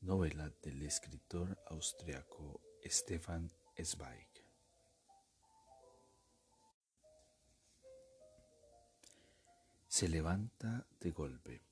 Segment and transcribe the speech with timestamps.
[0.00, 4.26] Novela del escritor austriaco Stefan Zweig.
[9.86, 11.62] Se levanta de golpe,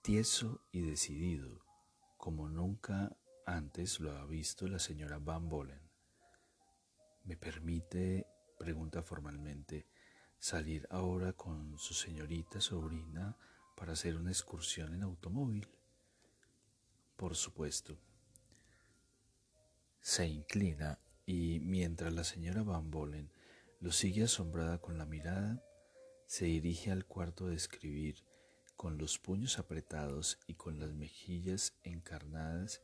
[0.00, 1.66] tieso y decidido,
[2.16, 5.82] como nunca antes lo ha visto la señora Van Bolen.
[7.24, 8.26] ¿Me permite,
[8.58, 9.86] pregunta formalmente,
[10.38, 13.36] salir ahora con su señorita sobrina
[13.76, 15.68] para hacer una excursión en automóvil?
[17.20, 17.98] Por supuesto.
[20.00, 23.30] Se inclina y mientras la señora Van Bolen
[23.78, 25.62] lo sigue asombrada con la mirada,
[26.24, 28.24] se dirige al cuarto de escribir
[28.74, 32.80] con los puños apretados y con las mejillas encarnadas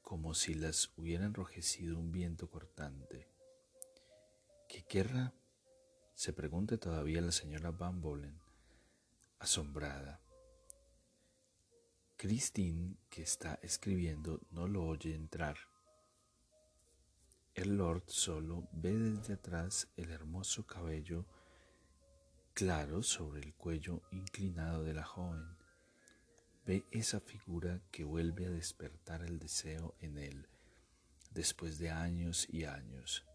[0.00, 3.26] como si las hubiera enrojecido un viento cortante.
[4.68, 5.34] ¿Qué querrá?
[6.14, 8.38] se pregunta todavía la señora Van Bolen,
[9.40, 10.21] asombrada.
[12.22, 15.56] Christine, que está escribiendo, no lo oye entrar.
[17.52, 21.26] El Lord solo ve desde atrás el hermoso cabello
[22.54, 25.56] claro sobre el cuello inclinado de la joven.
[26.64, 30.46] Ve esa figura que vuelve a despertar el deseo en él
[31.32, 33.26] después de años y años.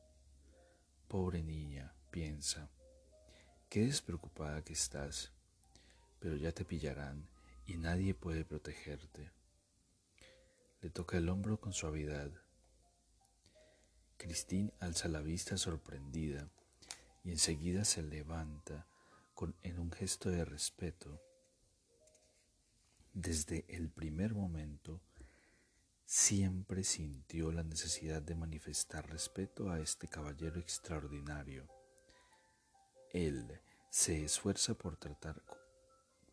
[1.09, 2.69] Pobre niña, piensa,
[3.67, 5.33] qué despreocupada que estás,
[6.21, 7.27] pero ya te pillarán
[7.67, 9.31] y nadie puede protegerte.
[10.81, 12.31] Le toca el hombro con suavidad.
[14.17, 16.49] Christine alza la vista sorprendida
[17.23, 18.87] y enseguida se levanta
[19.61, 21.21] en un gesto de respeto.
[23.14, 25.02] Desde el primer momento,
[26.05, 31.67] siempre sintió la necesidad de manifestar respeto a este caballero extraordinario.
[33.11, 33.59] Él
[33.89, 35.43] se esfuerza por tratar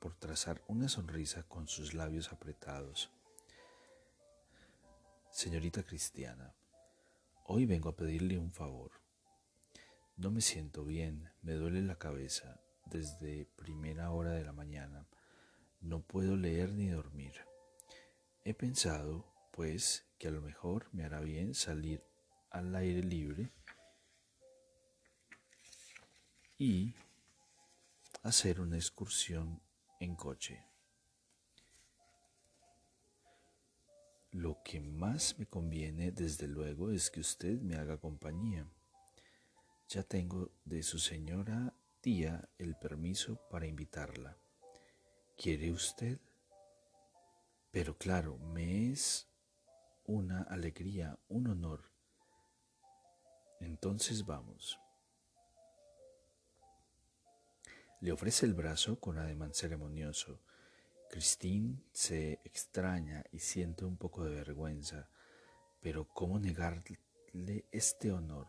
[0.04, 3.10] por trazar una sonrisa con sus labios apretados.
[5.30, 6.54] Señorita Cristiana,
[7.46, 8.90] hoy vengo a pedirle un favor.
[10.18, 15.08] No me siento bien, me duele la cabeza desde primera hora de la mañana.
[15.80, 17.36] No puedo leer ni dormir.
[18.42, 22.04] He pensado, pues, que a lo mejor me hará bien salir
[22.50, 23.52] al aire libre
[26.58, 26.94] y
[28.22, 29.63] hacer una excursión
[30.04, 30.62] en coche.
[34.30, 38.66] Lo que más me conviene, desde luego, es que usted me haga compañía.
[39.88, 44.36] Ya tengo de su señora tía el permiso para invitarla.
[45.36, 46.18] ¿Quiere usted?
[47.70, 49.28] Pero claro, me es
[50.04, 51.90] una alegría, un honor.
[53.60, 54.78] Entonces vamos.
[58.04, 60.38] Le ofrece el brazo con ademán ceremonioso.
[61.08, 65.08] Christine se extraña y siente un poco de vergüenza,
[65.80, 68.46] pero ¿cómo negarle este honor?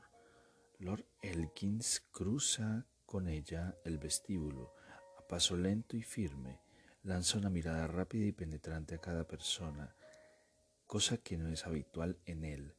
[0.79, 4.73] Lord Elkins cruza con ella el vestíbulo,
[5.17, 6.59] a paso lento y firme,
[7.03, 9.95] lanza una mirada rápida y penetrante a cada persona,
[10.85, 12.75] cosa que no es habitual en él.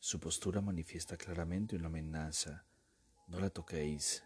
[0.00, 2.64] Su postura manifiesta claramente una amenaza.
[3.26, 4.24] No la toquéis.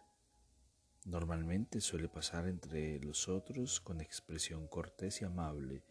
[1.06, 5.82] Normalmente suele pasar entre los otros con expresión cortés y amable,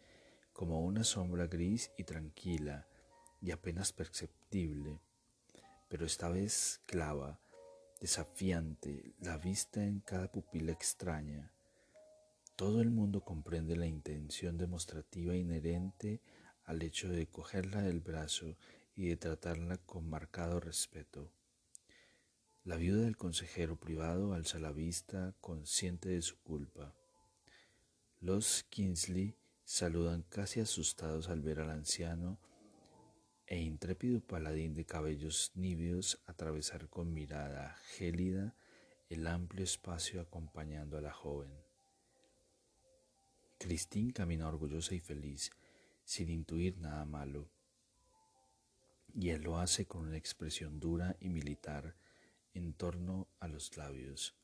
[0.52, 2.86] como una sombra gris y tranquila
[3.40, 5.00] y apenas perceptible,
[5.88, 7.40] pero esta vez clava,
[8.00, 11.52] desafiante, la vista en cada pupila extraña.
[12.54, 16.20] Todo el mundo comprende la intención demostrativa inherente
[16.64, 18.56] al hecho de cogerla del brazo
[18.94, 21.32] y de tratarla con marcado respeto.
[22.64, 26.94] La viuda del consejero privado alza la vista consciente de su culpa.
[28.20, 29.34] Los Kingsley
[29.64, 32.38] saludan casi asustados al ver al anciano
[33.46, 38.54] e intrépido paladín de cabellos níveos atravesar con mirada gélida
[39.08, 41.50] el amplio espacio acompañando a la joven.
[43.58, 45.50] Christine camina orgullosa y feliz,
[46.04, 47.48] sin intuir nada malo,
[49.14, 51.94] y él lo hace con una expresión dura y militar
[52.54, 54.36] en torno a los labios,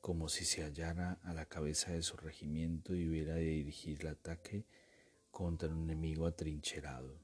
[0.00, 4.08] como si se hallara a la cabeza de su regimiento y hubiera de dirigir el
[4.08, 4.64] ataque
[5.30, 7.20] contra un enemigo atrincherado.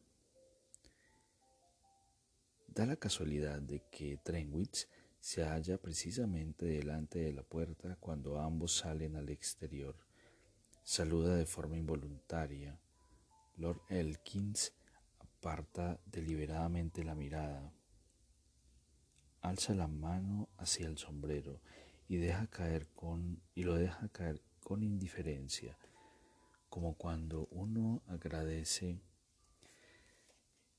[2.69, 4.89] Da la casualidad de que Trenwitz
[5.21, 9.97] se halla precisamente delante de la puerta cuando ambos salen al exterior.
[10.85, 12.79] Saluda de forma involuntaria.
[13.57, 14.73] Lord Elkins
[15.19, 17.73] aparta deliberadamente la mirada.
[19.41, 21.61] Alza la mano hacia el sombrero
[22.09, 25.79] y deja caer con y lo deja caer con indiferencia,
[26.69, 29.01] como cuando uno agradece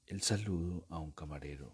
[0.08, 1.72] el saludo a un camarero.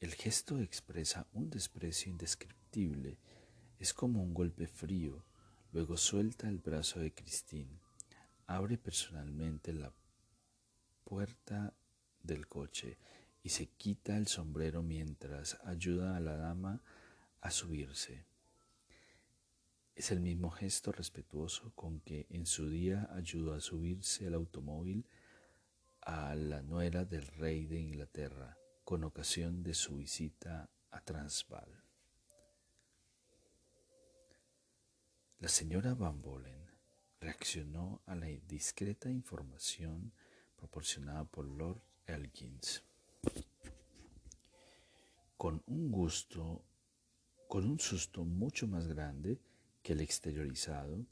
[0.00, 3.18] El gesto expresa un desprecio indescriptible,
[3.78, 5.24] es como un golpe frío,
[5.72, 7.80] luego suelta el brazo de Christine,
[8.46, 9.92] abre personalmente la
[11.04, 11.72] puerta
[12.22, 12.98] del coche
[13.44, 16.80] y se quita el sombrero mientras ayuda a la dama
[17.42, 18.24] a subirse.
[19.94, 25.06] Es el mismo gesto respetuoso con que en su día ayudó a subirse el automóvil
[26.00, 31.84] a la nuera del rey de Inglaterra con ocasión de su visita a Transvaal.
[35.38, 36.70] La señora Van Bolen
[37.20, 40.14] reaccionó a la discreta información
[40.56, 42.82] proporcionada por Lord Elkins
[45.44, 46.64] con un gusto,
[47.48, 49.38] con un susto mucho más grande
[49.82, 51.04] que el exteriorizado,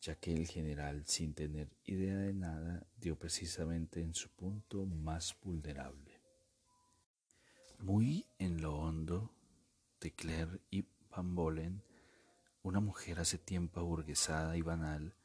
[0.00, 5.36] ya que el general, sin tener idea de nada, dio precisamente en su punto más
[5.42, 6.20] vulnerable.
[7.80, 9.34] Muy en lo hondo
[10.00, 11.82] de Claire y Van Bolen,
[12.62, 15.16] una mujer hace tiempo aburguesada y banal,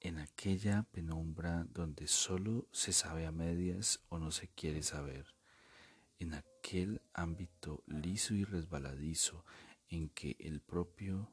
[0.00, 5.26] en aquella penumbra donde solo se sabe a medias o no se quiere saber,
[6.18, 6.34] en
[6.68, 9.42] aquel ámbito liso y resbaladizo
[9.88, 11.32] en que el propio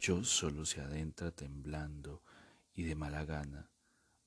[0.00, 2.24] yo solo se adentra temblando
[2.74, 3.70] y de mala gana,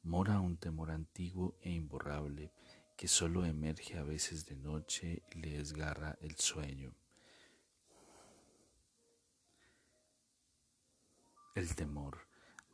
[0.03, 2.53] mora un temor antiguo e imborrable
[2.95, 6.95] que solo emerge a veces de noche y le desgarra el sueño.
[11.55, 12.25] El temor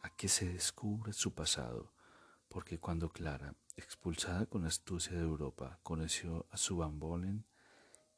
[0.04, 1.92] a que se descubra su pasado,
[2.56, 7.44] porque cuando Clara, expulsada con astucia de Europa, conoció a su Van Bolen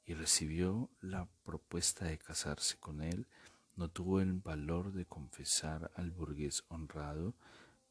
[0.06, 3.26] y recibió la propuesta de casarse con él,
[3.76, 7.34] no tuvo el valor de confesar al burgués honrado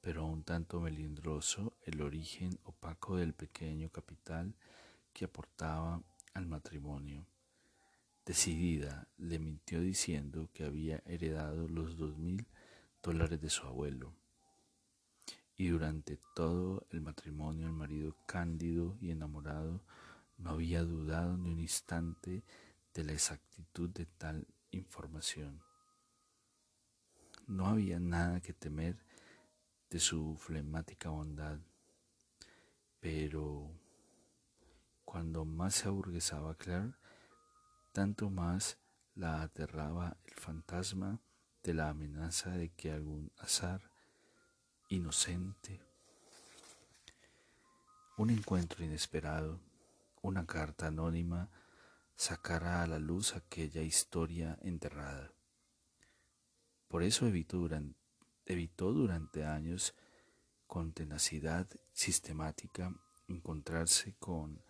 [0.01, 4.55] pero un tanto melindroso el origen opaco del pequeño capital
[5.13, 6.01] que aportaba
[6.33, 7.27] al matrimonio.
[8.25, 12.47] Decidida, le mintió diciendo que había heredado los dos mil
[13.03, 14.15] dólares de su abuelo.
[15.57, 19.81] Y durante todo el matrimonio el marido cándido y enamorado
[20.39, 22.45] no había dudado ni un instante
[22.93, 25.63] de la exactitud de tal información.
[27.47, 28.97] No había nada que temer
[29.89, 31.59] de su flemática bondad,
[33.01, 33.71] pero
[35.05, 36.93] cuando más se aburguesaba Claire,
[37.93, 38.79] tanto más
[39.15, 41.21] la aterraba el fantasma
[41.63, 43.91] de la amenaza de que algún azar
[44.89, 45.81] inocente,
[48.17, 49.61] un encuentro inesperado,
[50.23, 51.51] una carta anónima,
[52.15, 55.33] sacara a la luz aquella historia enterrada.
[56.89, 58.07] Por eso evitó durante
[58.47, 59.95] evitó durante años
[60.67, 62.95] con tenacidad sistemática
[63.29, 64.63] encontrarse con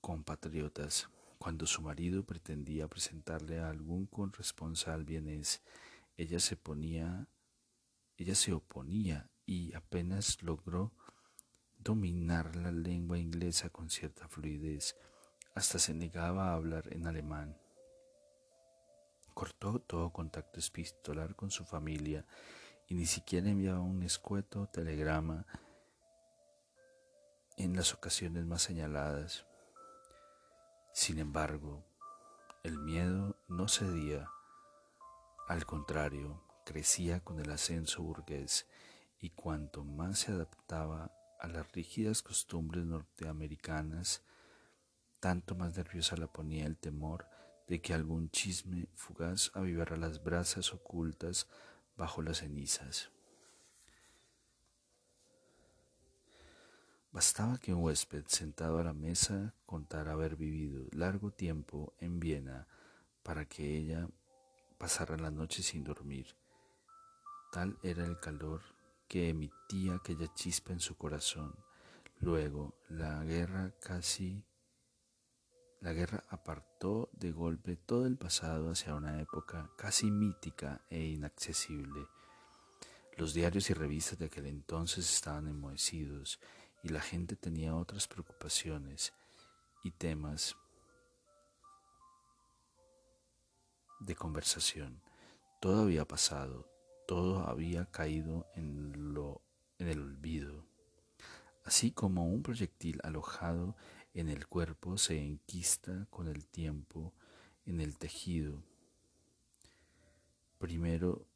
[0.00, 1.08] compatriotas.
[1.38, 5.62] Cuando su marido pretendía presentarle a algún corresponsal vienés,
[6.16, 7.26] ella se ponía,
[8.16, 10.92] ella se oponía y apenas logró
[11.78, 14.96] dominar la lengua inglesa con cierta fluidez,
[15.54, 17.58] hasta se negaba a hablar en alemán.
[19.34, 22.24] Cortó todo contacto epistolar con su familia
[22.88, 25.46] y ni siquiera enviaba un escueto telegrama
[27.56, 29.46] en las ocasiones más señaladas.
[30.92, 31.84] Sin embargo,
[32.62, 34.30] el miedo no cedía,
[35.48, 38.66] al contrario, crecía con el ascenso burgués
[39.20, 44.22] y cuanto más se adaptaba a las rígidas costumbres norteamericanas,
[45.20, 47.26] tanto más nerviosa la ponía el temor
[47.68, 51.46] de que algún chisme fugaz avivara las brasas ocultas
[51.96, 53.10] bajo las cenizas.
[57.12, 62.66] Bastaba que un huésped sentado a la mesa contara haber vivido largo tiempo en Viena
[63.22, 64.08] para que ella
[64.78, 66.34] pasara la noche sin dormir.
[67.54, 68.62] Tal era el calor
[69.06, 71.54] que emitía aquella chispa en su corazón.
[72.18, 74.44] Luego, la guerra casi
[75.80, 82.08] La guerra apartó de golpe todo el pasado hacia una época casi mítica e inaccesible.
[83.16, 86.40] Los diarios y revistas de aquel entonces estaban enmohecidos
[86.82, 89.14] y la gente tenía otras preocupaciones
[89.84, 90.56] y temas
[94.00, 95.00] de conversación.
[95.60, 96.73] Todo había pasado,
[97.06, 99.42] todo había caído en, lo,
[99.78, 100.64] en el olvido.
[101.64, 103.76] Así como un proyectil alojado
[104.12, 107.12] en el cuerpo se enquista con el tiempo
[107.66, 108.62] en el tejido.
[110.58, 111.26] Primero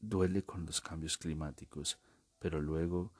[0.00, 1.98] duele con los cambios climáticos,
[2.38, 3.12] pero luego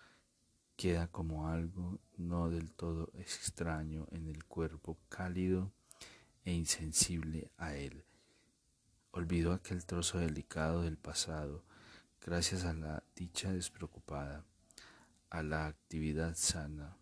[0.77, 5.71] queda como algo no del todo extraño en el cuerpo cálido
[6.45, 8.05] e insensible a él.
[9.13, 11.63] Olvidó aquel trozo delicado del pasado
[12.25, 14.45] gracias a la dicha despreocupada,
[15.29, 16.97] a la actividad sana.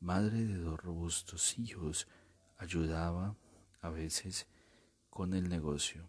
[0.00, 2.06] Madre de dos robustos hijos,
[2.58, 3.36] ayudaba
[3.80, 4.46] a veces
[5.08, 6.08] con el negocio.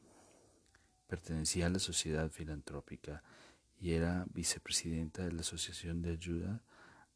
[1.08, 3.24] Pertenecía a la sociedad filantrópica
[3.80, 6.62] y era vicepresidenta de la Asociación de Ayuda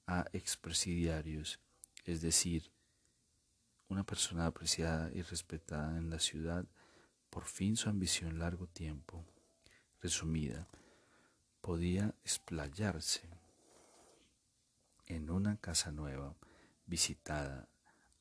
[0.07, 1.59] a Expresidiarios,
[2.05, 2.71] es decir,
[3.89, 6.65] una persona apreciada y respetada en la ciudad,
[7.35, 9.25] por fin su ambición largo tiempo,
[10.01, 10.69] resumida,
[11.59, 13.27] podía explayarse
[15.05, 16.37] en una casa nueva,
[16.85, 17.67] visitada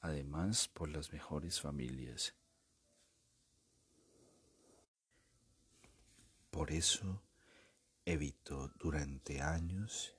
[0.00, 2.34] además por las mejores familias.
[6.50, 7.22] Por eso
[8.04, 10.16] evitó durante años,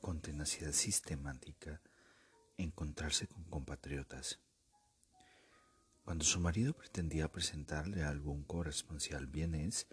[0.00, 1.82] con tenacidad sistemática,
[2.58, 4.38] encontrarse con compatriotas.
[6.08, 9.88] Cuando su marido pretendía presentarle algún correspondial bienes,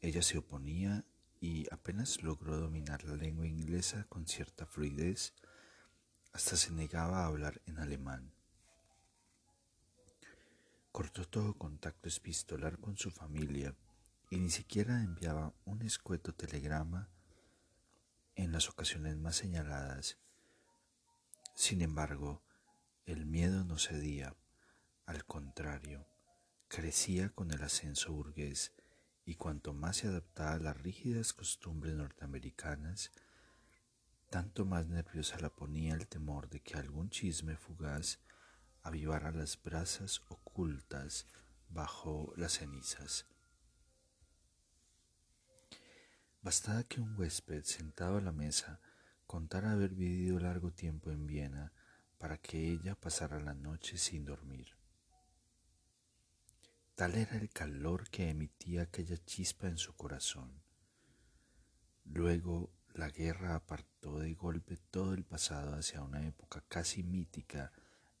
[0.00, 1.04] ella se oponía
[1.40, 5.34] y apenas logró dominar la lengua inglesa con cierta fluidez,
[6.32, 8.32] hasta se negaba a hablar en alemán.
[10.90, 13.76] Cortó todo contacto epistolar con su familia
[14.30, 17.08] y ni siquiera enviaba un escueto telegrama
[18.34, 20.18] en las ocasiones más señaladas
[21.54, 22.42] sin embargo,
[23.06, 24.34] el miedo no cedía,
[25.06, 26.06] al contrario,
[26.68, 28.72] crecía con el ascenso burgués
[29.24, 33.12] y cuanto más se adaptaba a las rígidas costumbres norteamericanas,
[34.30, 38.20] tanto más nerviosa la ponía el temor de que algún chisme fugaz
[38.82, 41.26] avivara las brasas ocultas
[41.68, 43.26] bajo las cenizas.
[46.42, 48.80] Bastaba que un huésped sentado a la mesa
[49.26, 51.72] contar haber vivido largo tiempo en Viena
[52.18, 54.81] para que ella pasara la noche sin dormir.
[56.94, 60.62] Tal era el calor que emitía aquella chispa en su corazón.
[62.04, 67.72] Luego la guerra apartó de golpe todo el pasado hacia una época casi mítica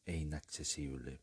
[0.06, 1.20] e inaccesible.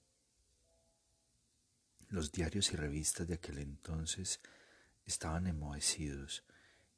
[2.10, 4.39] Los diarios y revistas de aquel entonces
[5.06, 6.44] estaban enmohecidos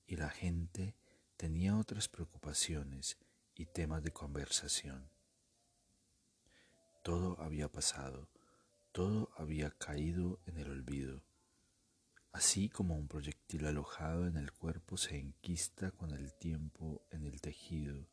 [0.06, 0.96] y la gente
[1.38, 3.18] tenía otras preocupaciones
[3.56, 5.10] y temas de conversación.
[7.04, 8.30] Todo había pasado,
[8.92, 11.24] todo había caído en el olvido,
[12.34, 17.40] así como un proyectil alojado en el cuerpo se enquista con el tiempo en el
[17.40, 18.08] tejido.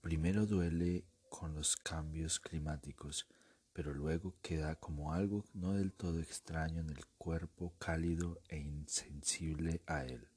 [0.00, 3.26] Primero duele con los cambios climáticos,
[3.72, 9.82] pero luego queda como algo no del todo extraño en el cuerpo cálido e insensible
[9.86, 10.28] a él.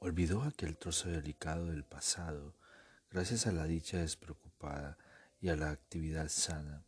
[0.00, 2.56] Olvidó aquel trozo delicado del pasado
[3.10, 4.96] gracias a la dicha despreocupada
[5.40, 6.84] y a la actividad sana.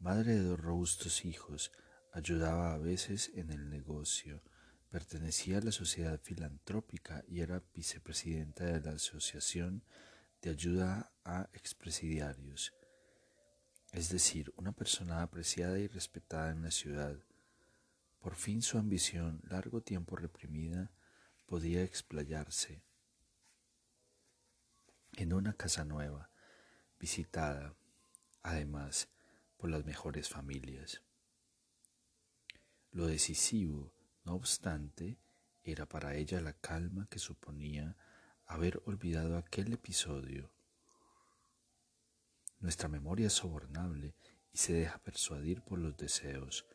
[0.00, 1.72] Madre de dos robustos hijos,
[2.12, 4.42] ayudaba a veces en el negocio,
[4.90, 9.82] pertenecía a la sociedad filantrópica y era vicepresidenta de la Asociación
[10.42, 12.74] de Ayuda a Expresidiarios,
[13.92, 17.16] es decir, una persona apreciada y respetada en la ciudad.
[18.20, 20.90] Por fin su ambición, largo tiempo reprimida,
[21.46, 22.82] podía explayarse
[25.14, 26.30] en una casa nueva,
[26.98, 27.74] visitada,
[28.42, 29.08] además,
[29.56, 31.02] por las mejores familias.
[32.90, 33.92] Lo decisivo,
[34.24, 35.18] no obstante,
[35.64, 37.96] era para ella la calma que suponía
[38.46, 40.50] haber olvidado aquel episodio.
[42.60, 44.14] Nuestra memoria es sobornable
[44.52, 46.66] y se deja persuadir por los deseos,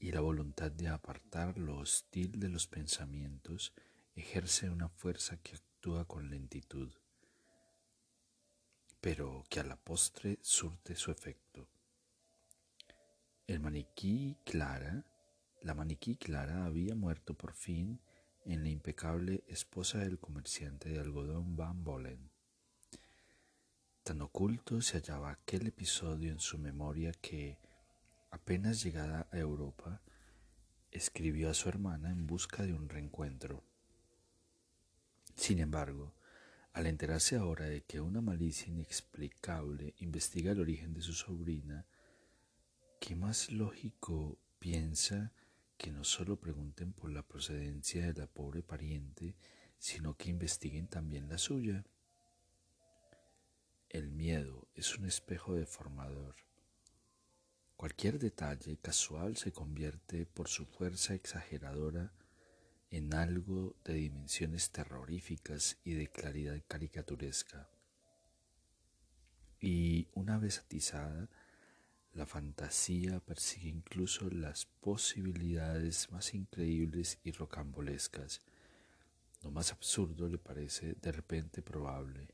[0.00, 3.72] y la voluntad de apartar lo hostil de los pensamientos
[4.14, 6.92] ejerce una fuerza que actúa con lentitud,
[9.10, 11.66] pero que a la postre surte su efecto.
[13.46, 15.02] El maniquí Clara,
[15.62, 18.02] la maniquí Clara había muerto por fin
[18.44, 22.30] en la impecable esposa del comerciante de algodón Van Bolen.
[24.02, 27.56] Tan oculto se hallaba aquel episodio en su memoria que,
[28.30, 30.02] apenas llegada a Europa,
[30.90, 33.64] escribió a su hermana en busca de un reencuentro.
[35.34, 36.12] Sin embargo,
[36.78, 41.84] al enterarse ahora de que una malicia inexplicable investiga el origen de su sobrina,
[43.00, 45.32] ¿qué más lógico piensa
[45.76, 49.34] que no solo pregunten por la procedencia de la pobre pariente,
[49.76, 51.84] sino que investiguen también la suya?
[53.88, 56.36] El miedo es un espejo deformador.
[57.76, 62.12] Cualquier detalle casual se convierte por su fuerza exageradora
[62.90, 67.68] en algo de dimensiones terroríficas y de claridad caricaturesca.
[69.60, 71.28] Y una vez atizada,
[72.14, 78.40] la fantasía persigue incluso las posibilidades más increíbles y rocambolescas.
[79.42, 82.28] Lo más absurdo le parece de repente probable.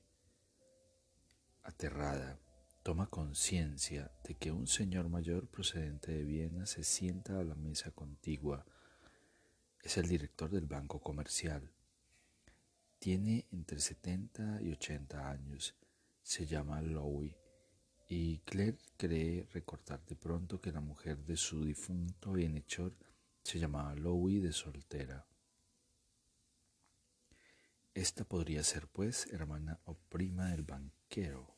[1.63, 2.39] Aterrada,
[2.83, 7.91] toma conciencia de que un señor mayor procedente de Viena se sienta a la mesa
[7.91, 8.65] contigua
[9.85, 11.71] es el director del banco comercial.
[12.99, 15.75] Tiene entre 70 y 80 años.
[16.23, 17.35] Se llama Louis
[18.09, 22.97] y Claire cree recordar de pronto que la mujer de su difunto bienhechor
[23.43, 25.27] se llamaba Louis de soltera.
[27.93, 31.55] Esta podría ser, pues, hermana o prima del banquero.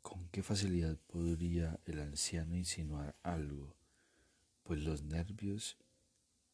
[0.00, 3.79] ¿Con qué facilidad podría el anciano insinuar algo?
[4.62, 5.76] Pues los nervios,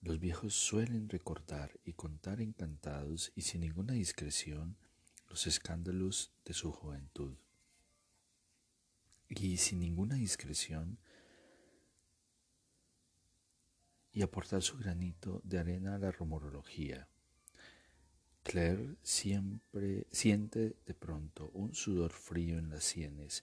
[0.00, 4.76] los viejos suelen recordar y contar encantados y sin ninguna discreción
[5.28, 7.36] los escándalos de su juventud.
[9.28, 10.98] Y sin ninguna discreción
[14.12, 17.08] y aportar su granito de arena a la rumorología.
[18.44, 23.42] Claire siempre siente de pronto un sudor frío en las sienes,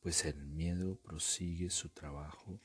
[0.00, 2.60] pues el miedo prosigue su trabajo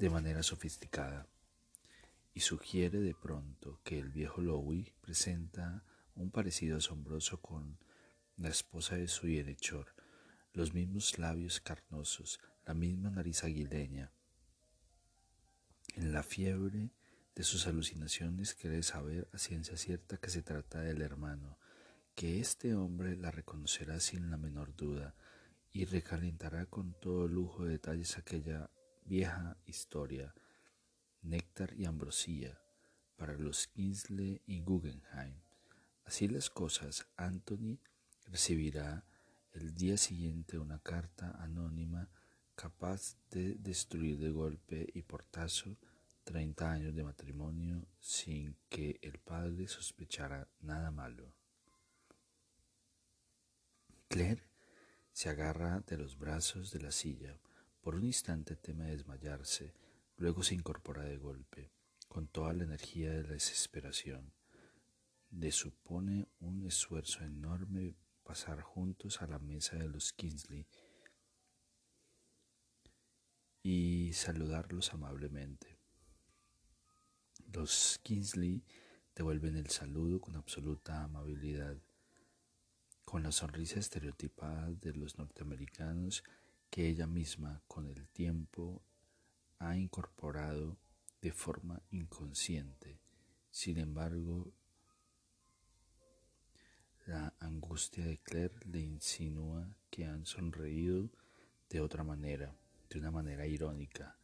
[0.00, 1.28] de manera sofisticada
[2.32, 5.84] y sugiere de pronto que el viejo Louis presenta
[6.14, 7.76] un parecido asombroso con
[8.38, 9.94] la esposa de su bienhechor,
[10.54, 14.10] los mismos labios carnosos, la misma nariz aguileña.
[15.96, 16.88] En la fiebre
[17.34, 21.58] de sus alucinaciones quiere saber a ciencia cierta que se trata del hermano,
[22.14, 25.14] que este hombre la reconocerá sin la menor duda
[25.72, 28.70] y recalentará con todo lujo de detalles aquella
[29.10, 30.32] vieja historia,
[31.22, 32.60] néctar y ambrosía
[33.16, 35.34] para los Kingsley y Guggenheim.
[36.04, 37.80] Así las cosas, Anthony
[38.26, 39.04] recibirá
[39.50, 42.08] el día siguiente una carta anónima
[42.54, 45.76] capaz de destruir de golpe y portazo
[46.22, 51.34] 30 años de matrimonio sin que el padre sospechara nada malo.
[54.06, 54.44] Claire
[55.12, 57.40] se agarra de los brazos de la silla
[57.80, 59.74] por un instante teme desmayarse,
[60.16, 61.70] luego se incorpora de golpe,
[62.08, 64.32] con toda la energía de la desesperación.
[65.30, 70.66] Le supone un esfuerzo enorme pasar juntos a la mesa de los Kingsley
[73.62, 75.78] y saludarlos amablemente.
[77.52, 78.62] Los Kingsley
[79.14, 81.76] devuelven el saludo con absoluta amabilidad,
[83.04, 86.22] con la sonrisa estereotipada de los norteamericanos
[86.70, 88.82] que ella misma con el tiempo
[89.58, 90.78] ha incorporado
[91.20, 93.00] de forma inconsciente.
[93.50, 94.52] Sin embargo,
[97.06, 101.10] la angustia de Claire le insinúa que han sonreído
[101.68, 102.54] de otra manera,
[102.88, 104.16] de una manera irónica,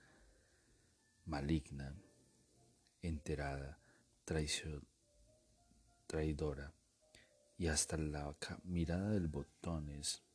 [1.25, 1.97] maligna,
[3.03, 3.81] enterada,
[6.07, 6.73] traidora,
[7.59, 10.26] y hasta la mirada del botones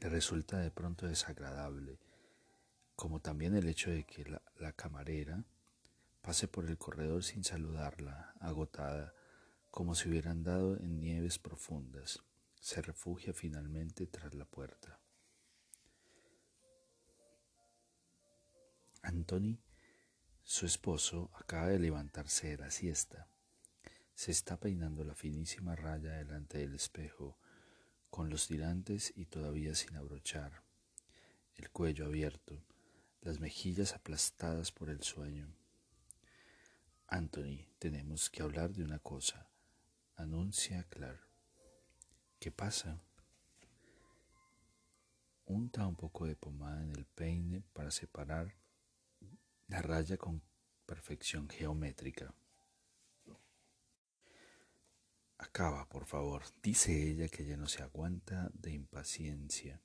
[0.00, 1.98] le resulta de pronto desagradable,
[2.94, 4.24] como también el hecho de que
[4.58, 5.44] la, camarera
[6.20, 9.14] pase por el corredor sin saludarla, agotada,
[9.70, 12.22] como si hubieran dado en nieves profundas.
[12.60, 14.98] Se refugia finalmente tras la puerta.
[19.02, 19.58] Anthony,
[20.42, 23.28] su esposo, acaba de levantarse de la siesta.
[24.14, 27.38] Se está peinando la finísima raya delante del espejo
[28.10, 30.62] con los tirantes y todavía sin abrochar,
[31.56, 32.62] el cuello abierto,
[33.20, 35.48] las mejillas aplastadas por el sueño.
[37.08, 39.48] Anthony, tenemos que hablar de una cosa,
[40.16, 41.20] anuncia Clark.
[42.38, 43.00] ¿Qué pasa?
[45.46, 48.54] Unta un poco de pomada en el peine para separar
[49.68, 50.42] la raya con
[50.84, 52.34] perfección geométrica.
[55.56, 59.80] Acaba, por favor, dice ella que ya no se aguanta de impaciencia.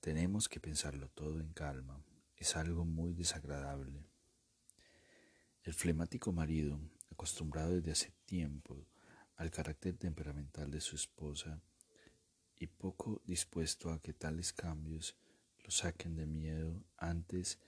[0.00, 2.04] Tenemos que pensarlo todo en calma.
[2.36, 4.04] Es algo muy desagradable.
[5.62, 6.78] El flemático marido,
[7.10, 8.86] acostumbrado desde hace tiempo
[9.36, 11.58] al carácter temperamental de su esposa
[12.58, 15.16] y poco dispuesto a que tales cambios
[15.64, 17.58] lo saquen de miedo antes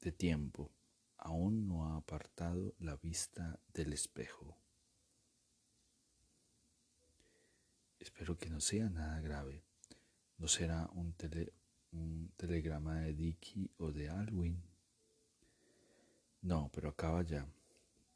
[0.00, 0.72] de tiempo,
[1.18, 4.56] aún no ha apartado la vista del espejo.
[7.98, 9.62] Espero que no sea nada grave.
[10.38, 11.14] No será un,
[12.36, 14.62] telegrama de Dicky o de Alwyn.
[16.42, 17.46] No, pero acaba ya.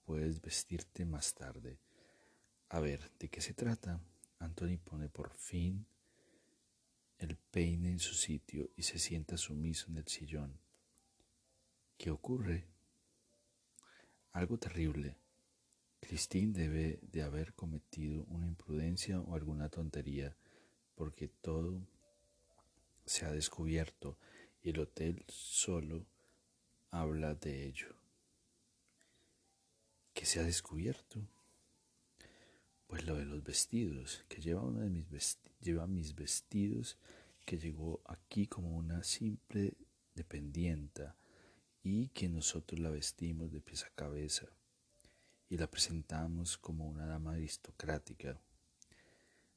[0.04, 1.78] Puedes vestirte más tarde.
[2.68, 4.00] A ver, ¿de qué se trata?
[4.38, 5.86] Anthony pone por fin
[7.18, 10.58] el peine en su sitio y se sienta sumiso en el sillón.
[11.96, 12.66] ¿Qué ocurre?
[14.32, 15.21] Algo terrible.
[16.02, 20.36] Christine debe de haber cometido una imprudencia o alguna tontería,
[20.96, 21.80] porque todo
[23.06, 24.18] se ha descubierto
[24.62, 26.04] y el hotel solo
[26.90, 27.94] habla de ello.
[30.12, 31.20] ¿Qué se ha descubierto?
[32.88, 35.06] Pues lo de los vestidos, que lleva uno de mis
[35.60, 36.98] lleva mis vestidos
[37.46, 39.76] que llegó aquí como una simple
[40.14, 41.16] dependienta
[41.82, 44.48] y que nosotros la vestimos de pies a cabeza
[45.52, 48.40] y la presentamos como una dama aristocrática.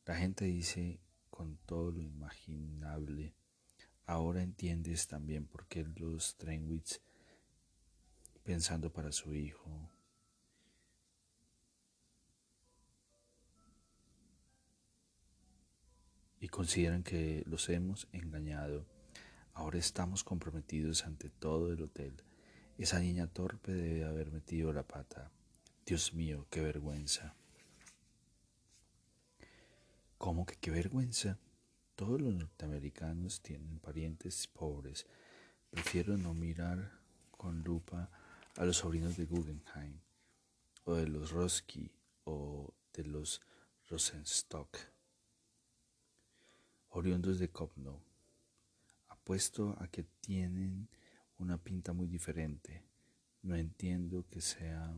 [0.06, 3.34] La gente dice con todo lo imaginable,
[4.06, 7.00] ahora entiendes también por qué los Trenwitz,
[8.44, 9.90] pensando para su hijo,
[16.42, 18.86] y consideran que los hemos engañado.
[19.54, 22.22] Ahora estamos comprometidos ante todo el hotel.
[22.78, 25.32] Esa niña torpe debe haber metido la pata.
[25.86, 27.36] Dios mío, qué vergüenza.
[30.18, 31.38] ¿Cómo que qué vergüenza?
[31.96, 35.06] Todos los norteamericanos tienen parientes pobres.
[35.70, 36.92] Prefiero no mirar
[37.30, 38.10] con lupa
[38.56, 40.00] a los sobrinos de Guggenheim,
[40.86, 41.92] o de los Roski,
[42.24, 43.42] o de los
[43.88, 44.80] Rosenstock,
[46.90, 48.02] oriundos de Kopno.
[49.10, 50.90] Apuesto a que tienen
[51.38, 52.82] una pinta muy diferente.
[53.44, 54.98] No entiendo que sea